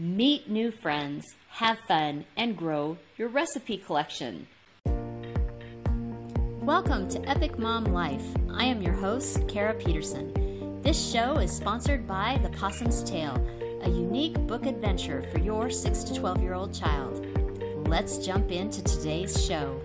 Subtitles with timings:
[0.00, 4.46] Meet new friends, have fun, and grow your recipe collection.
[6.62, 8.22] Welcome to Epic Mom Life.
[8.48, 10.80] I am your host, Kara Peterson.
[10.82, 13.44] This show is sponsored by The Possum's Tale,
[13.82, 17.26] a unique book adventure for your 6 to 12 year old child.
[17.88, 19.82] Let's jump into today's show.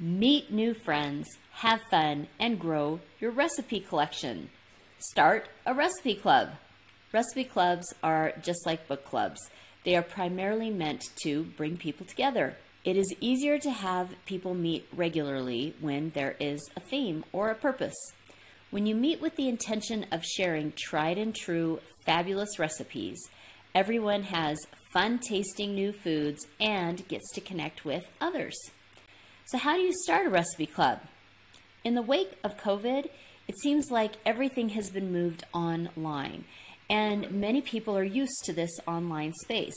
[0.00, 4.50] Meet new friends, have fun, and grow your recipe collection.
[4.98, 6.48] Start a recipe club.
[7.14, 9.38] Recipe clubs are just like book clubs.
[9.84, 12.56] They are primarily meant to bring people together.
[12.84, 17.54] It is easier to have people meet regularly when there is a theme or a
[17.54, 17.94] purpose.
[18.72, 23.20] When you meet with the intention of sharing tried and true fabulous recipes,
[23.76, 24.58] everyone has
[24.92, 28.58] fun tasting new foods and gets to connect with others.
[29.44, 30.98] So, how do you start a recipe club?
[31.84, 33.08] In the wake of COVID,
[33.46, 36.44] it seems like everything has been moved online
[36.88, 39.76] and many people are used to this online space.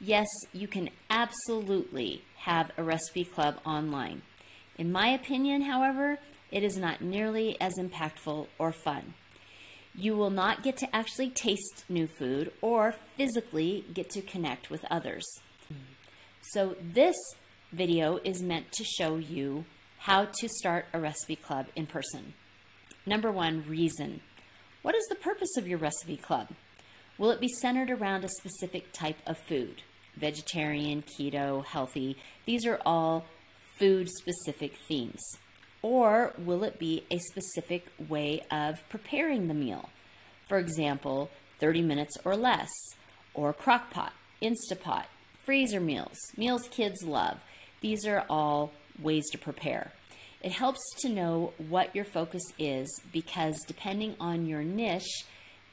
[0.00, 4.22] Yes, you can absolutely have a recipe club online.
[4.78, 6.18] In my opinion, however,
[6.50, 9.14] it is not nearly as impactful or fun.
[9.94, 14.84] You will not get to actually taste new food or physically get to connect with
[14.90, 15.26] others.
[16.52, 17.16] So, this
[17.72, 19.66] video is meant to show you
[19.98, 22.32] how to start a recipe club in person.
[23.04, 24.20] Number one, reason.
[24.82, 26.48] What is the purpose of your recipe club?
[27.18, 29.82] Will it be centered around a specific type of food?
[30.16, 33.26] Vegetarian, keto, healthy, these are all
[33.78, 35.20] food specific themes.
[35.82, 39.90] Or will it be a specific way of preparing the meal?
[40.48, 42.70] For example, 30 minutes or less,
[43.34, 45.04] or crock pot, Instapot,
[45.44, 47.38] freezer meals, meals kids love.
[47.82, 49.92] These are all ways to prepare.
[50.40, 55.24] It helps to know what your focus is because depending on your niche,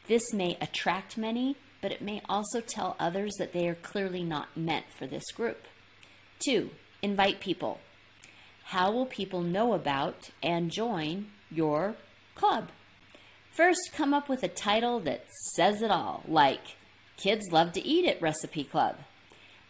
[0.07, 4.57] this may attract many, but it may also tell others that they are clearly not
[4.57, 5.65] meant for this group.
[6.39, 7.79] Two, invite people.
[8.65, 11.95] How will people know about and join your
[12.35, 12.69] club?
[13.51, 15.25] First, come up with a title that
[15.55, 16.75] says it all, like
[17.15, 18.97] Kids Love to Eat at Recipe Club.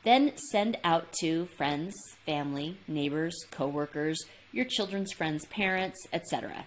[0.04, 1.96] Then send out to friends,
[2.26, 4.20] family, neighbors, coworkers,
[4.58, 6.66] your children's friends' parents, etc.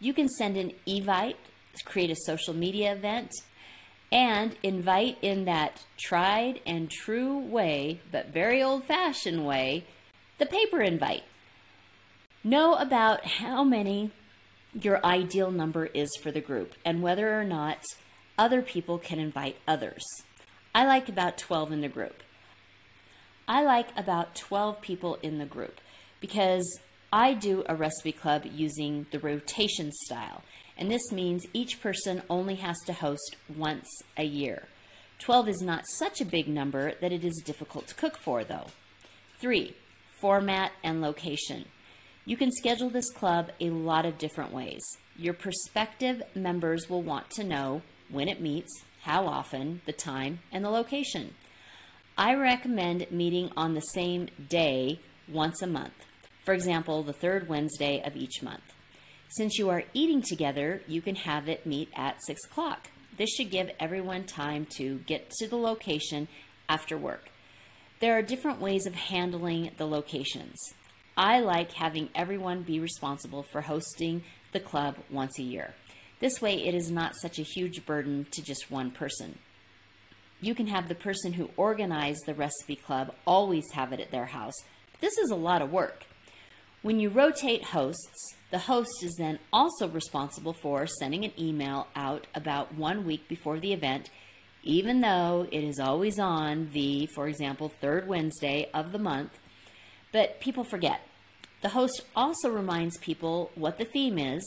[0.00, 1.36] You can send an evite,
[1.84, 3.30] create a social media event,
[4.12, 9.84] and invite in that tried and true way, but very old fashioned way,
[10.38, 11.22] the paper invite.
[12.42, 14.10] Know about how many
[14.74, 17.78] your ideal number is for the group and whether or not
[18.36, 20.04] other people can invite others.
[20.74, 22.22] I like about 12 in the group.
[23.46, 25.80] I like about 12 people in the group
[26.20, 26.80] because
[27.12, 30.42] I do a recipe club using the rotation style,
[30.76, 34.68] and this means each person only has to host once a year.
[35.18, 38.66] 12 is not such a big number that it is difficult to cook for, though.
[39.40, 39.74] 3.
[40.20, 41.64] Format and location.
[42.24, 44.82] You can schedule this club a lot of different ways.
[45.16, 50.64] Your prospective members will want to know when it meets, how often, the time, and
[50.64, 51.34] the location.
[52.16, 56.06] I recommend meeting on the same day once a month.
[56.50, 58.74] For example, the third Wednesday of each month.
[59.28, 62.88] Since you are eating together, you can have it meet at 6 o'clock.
[63.16, 66.26] This should give everyone time to get to the location
[66.68, 67.30] after work.
[68.00, 70.58] There are different ways of handling the locations.
[71.16, 75.74] I like having everyone be responsible for hosting the club once a year.
[76.18, 79.38] This way, it is not such a huge burden to just one person
[80.42, 84.24] you can have the person who organized the recipe club always have it at their
[84.24, 84.54] house.
[85.00, 86.06] This is a lot of work.
[86.82, 92.26] When you rotate hosts, the host is then also responsible for sending an email out
[92.34, 94.08] about one week before the event,
[94.62, 99.38] even though it is always on the, for example, third Wednesday of the month.
[100.10, 101.02] But people forget.
[101.60, 104.42] The host also reminds people what the theme is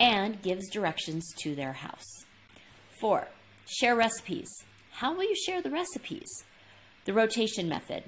[0.00, 2.24] and gives directions to their house.
[3.00, 3.28] Four,
[3.66, 4.48] share recipes.
[4.94, 6.28] How will you share the recipes?
[7.04, 8.02] The rotation method.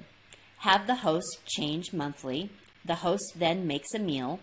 [0.57, 2.49] Have the host change monthly.
[2.85, 4.39] The host then makes a meal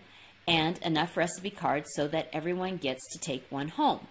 [0.47, 4.07] and enough recipe cards so that everyone gets to take one home.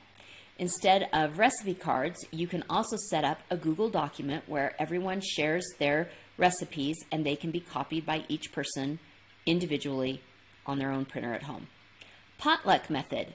[0.58, 5.64] Instead of recipe cards, you can also set up a Google document where everyone shares
[5.78, 8.98] their recipes and they can be copied by each person
[9.46, 10.20] individually
[10.66, 11.68] on their own printer at home.
[12.38, 13.34] Potluck method.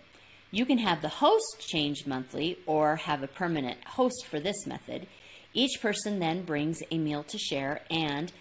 [0.52, 5.08] You can have the host change monthly or have a permanent host for this method.
[5.54, 8.32] Each person then brings a meal to share and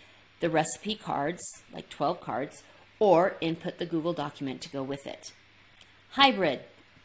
[0.43, 1.41] the recipe cards,
[1.73, 2.63] like 12 cards,
[2.99, 5.33] or input the Google document to go with it.
[6.11, 6.61] Hybrid.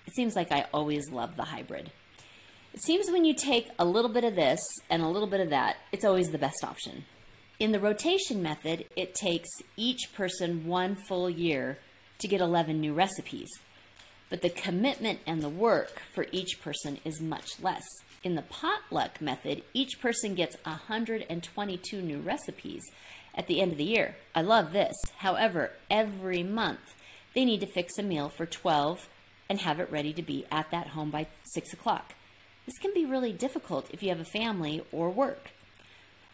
[0.06, 1.92] It seems like I always love the hybrid.
[2.74, 5.52] It seems when you take a little bit of this and a little bit of
[5.52, 7.06] that, it's always the best option.
[7.60, 11.78] In the rotation method, it takes each person one full year
[12.20, 13.50] to get 11 new recipes.
[14.30, 17.86] But the commitment and the work for each person is much less.
[18.24, 22.84] In the potluck method, each person gets 122 new recipes
[23.38, 24.16] at the end of the year.
[24.36, 24.96] I love this.
[25.18, 26.96] However, every month
[27.34, 29.08] they need to fix a meal for 12
[29.50, 32.16] and have it ready to be at that home by 6 o'clock.
[32.66, 35.52] This can be really difficult if you have a family or work.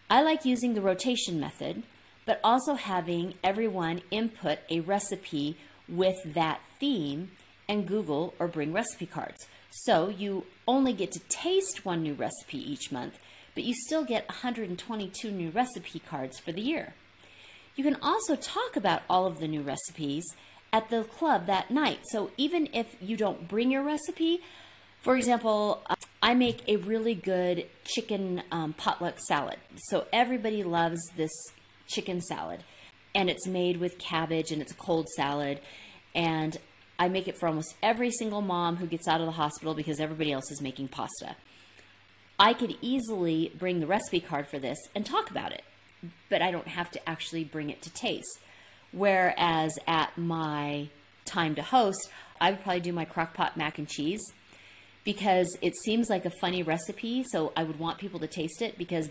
[0.09, 1.83] I like using the rotation method,
[2.25, 5.57] but also having everyone input a recipe
[5.87, 7.31] with that theme
[7.67, 9.47] and Google or bring recipe cards.
[9.69, 13.19] So you only get to taste one new recipe each month,
[13.55, 16.93] but you still get 122 new recipe cards for the year.
[17.75, 20.25] You can also talk about all of the new recipes
[20.71, 21.99] at the club that night.
[22.11, 24.41] So even if you don't bring your recipe,
[25.01, 25.83] for example,
[26.21, 29.57] I make a really good chicken um, potluck salad.
[29.75, 31.31] So everybody loves this
[31.87, 32.63] chicken salad,
[33.13, 35.59] and it's made with cabbage and it's a cold salad.
[36.15, 36.57] And
[36.97, 39.99] I make it for almost every single mom who gets out of the hospital because
[39.99, 41.35] everybody else is making pasta.
[42.43, 45.63] I could easily bring the recipe card for this and talk about it,
[46.29, 48.37] but I don't have to actually bring it to taste.
[48.91, 50.89] Whereas at my
[51.23, 52.09] time to host,
[52.41, 54.21] I would probably do my crock pot mac and cheese
[55.05, 57.23] because it seems like a funny recipe.
[57.23, 59.07] So I would want people to taste it because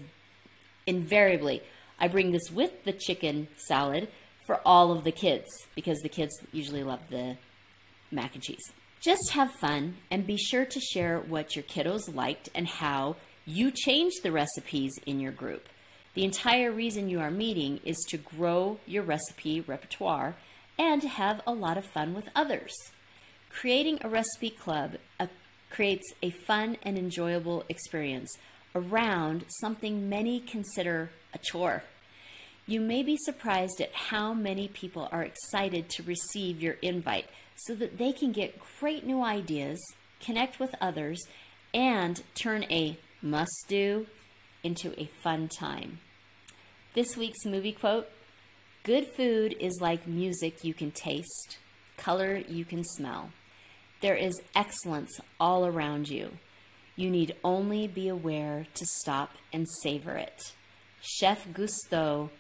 [0.87, 1.63] invariably
[1.99, 4.09] I bring this with the chicken salad
[4.47, 7.39] for all of the kids because the kids usually love the
[8.11, 8.73] mac and cheese.
[9.03, 13.73] Just have fun and be sure to share what your kiddos liked and how you
[13.73, 15.69] changed the recipes in your group.
[16.15, 20.37] The entire reason you are meeting is to grow your recipe repertoire
[20.79, 22.73] and have a lot of fun with others.
[23.51, 25.27] Creating a recipe club uh,
[25.69, 28.33] creates a fun and enjoyable experience
[28.73, 31.83] around something many consider a chore.
[32.67, 37.27] You may be surprised at how many people are excited to receive your invite
[37.67, 39.79] so that they can get great new ideas,
[40.21, 41.21] connect with others,
[41.73, 44.07] and turn a must do
[44.63, 46.01] into a fun time.
[46.95, 48.09] This week's movie quote
[48.85, 51.59] Good food is like music you can taste,
[51.97, 53.31] color you can smell.
[54.01, 56.33] There is excellence all around you.
[56.97, 60.53] You need only be aware to stop and savor it.
[61.01, 62.31] Chef Gusteau.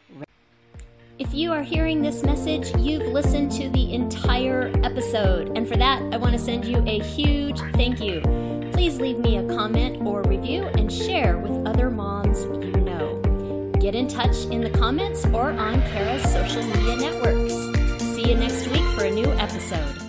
[1.22, 5.56] If you are hearing this message, you've listened to the entire episode.
[5.56, 8.20] And for that, I want to send you a huge thank you.
[8.72, 13.22] Please leave me a comment or review and share with other moms you know.
[13.78, 17.54] Get in touch in the comments or on Kara's social media networks.
[18.02, 20.01] See you next week for a new episode.